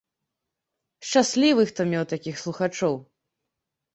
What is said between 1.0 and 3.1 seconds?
Шчаслівы, хто меў такіх слухачоў.